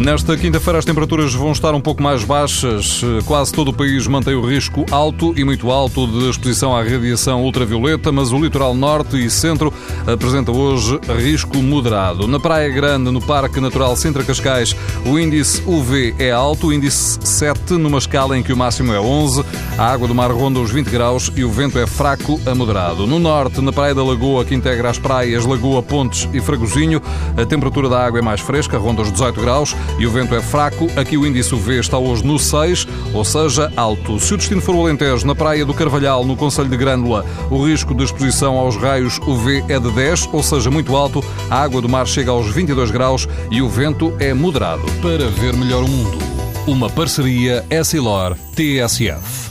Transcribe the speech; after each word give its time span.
Nesta 0.00 0.34
quinta-feira 0.34 0.78
as 0.78 0.84
temperaturas 0.86 1.34
vão 1.34 1.52
estar 1.52 1.74
um 1.74 1.80
pouco 1.80 2.02
mais 2.02 2.24
baixas. 2.24 3.02
Quase 3.26 3.52
todo 3.52 3.68
o 3.68 3.72
país 3.72 4.06
mantém 4.06 4.34
o 4.34 4.40
risco 4.40 4.86
alto 4.90 5.34
e 5.36 5.44
muito 5.44 5.70
alto 5.70 6.06
de 6.06 6.30
exposição 6.30 6.74
à 6.74 6.82
radiação 6.82 7.44
ultravioleta, 7.44 8.10
mas 8.10 8.32
o 8.32 8.38
litoral 8.38 8.74
norte 8.74 9.22
e 9.22 9.28
centro 9.28 9.70
apresenta 10.06 10.50
hoje 10.50 10.98
risco 11.18 11.58
moderado. 11.58 12.26
Na 12.26 12.40
Praia 12.40 12.70
Grande, 12.70 13.10
no 13.10 13.20
Parque 13.20 13.60
Natural 13.60 13.94
Centro 13.94 14.24
Cascais, 14.24 14.74
o 15.04 15.18
índice 15.18 15.62
UV 15.66 16.14
é 16.18 16.30
alto, 16.30 16.68
o 16.68 16.72
índice 16.72 17.18
7, 17.22 17.74
numa 17.74 17.98
escala 17.98 18.38
em 18.38 18.42
que 18.42 18.54
o 18.54 18.56
máximo 18.56 18.94
é 18.94 19.00
11. 19.00 19.44
A 19.76 19.84
água 19.84 20.08
do 20.08 20.14
mar 20.14 20.32
ronda 20.32 20.60
os 20.60 20.70
20 20.70 20.88
graus 20.88 21.30
e 21.36 21.44
o 21.44 21.50
vento 21.50 21.78
é 21.78 21.86
fraco 21.86 22.40
a 22.46 22.54
moderado. 22.54 23.06
No 23.06 23.18
norte, 23.18 23.60
na 23.60 23.70
Praia 23.70 23.94
da 23.94 24.02
Lagoa, 24.02 24.46
que 24.46 24.54
integra 24.54 24.88
as 24.88 24.98
praias 24.98 25.44
Lagoa, 25.44 25.82
Pontes 25.82 26.26
e 26.32 26.40
Fragozinho, 26.40 27.02
a 27.36 27.44
temperatura 27.44 27.86
da 27.86 28.02
água 28.02 28.18
é 28.18 28.22
mais 28.22 28.40
fresca, 28.40 28.78
ronda 28.78 29.02
os 29.02 29.12
18 29.12 29.38
graus 29.42 29.76
e 29.98 30.06
o 30.06 30.10
vento 30.10 30.34
é 30.34 30.40
fraco. 30.40 30.88
Aqui 30.96 31.16
o 31.16 31.26
índice 31.26 31.54
UV 31.54 31.78
está 31.78 31.98
hoje 31.98 32.24
no 32.24 32.38
6, 32.38 32.86
ou 33.12 33.24
seja, 33.24 33.72
alto. 33.76 34.18
Se 34.18 34.34
o 34.34 34.36
destino 34.36 34.60
for 34.60 34.74
o 34.74 34.82
Alentejo, 34.82 35.26
na 35.26 35.34
praia 35.34 35.64
do 35.64 35.74
Carvalhal, 35.74 36.24
no 36.24 36.36
Conselho 36.36 36.68
de 36.68 36.76
Grândola, 36.76 37.24
o 37.50 37.64
risco 37.64 37.94
de 37.94 38.04
exposição 38.04 38.56
aos 38.56 38.76
raios 38.76 39.18
UV 39.26 39.64
é 39.68 39.78
de 39.78 39.90
10, 39.90 40.28
ou 40.32 40.42
seja, 40.42 40.70
muito 40.70 40.96
alto. 40.96 41.24
A 41.50 41.62
água 41.62 41.80
do 41.80 41.88
mar 41.88 42.06
chega 42.06 42.30
aos 42.30 42.50
22 42.52 42.90
graus 42.90 43.28
e 43.50 43.60
o 43.62 43.68
vento 43.68 44.12
é 44.18 44.32
moderado. 44.32 44.82
Para 45.02 45.28
ver 45.28 45.54
melhor 45.54 45.82
o 45.84 45.88
mundo, 45.88 46.18
uma 46.66 46.88
parceria 46.88 47.64
Essilor-TSF. 47.70 49.50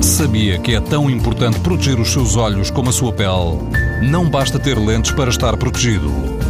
Sabia 0.00 0.58
que 0.58 0.74
é 0.74 0.80
tão 0.80 1.10
importante 1.10 1.60
proteger 1.60 1.98
os 1.98 2.12
seus 2.12 2.36
olhos 2.36 2.70
como 2.70 2.88
a 2.88 2.92
sua 2.92 3.12
pele? 3.12 3.58
Não 4.02 4.28
basta 4.28 4.58
ter 4.58 4.78
lentes 4.78 5.10
para 5.10 5.30
estar 5.30 5.56
protegido. 5.56 6.37